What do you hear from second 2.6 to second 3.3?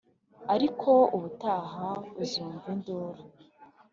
induru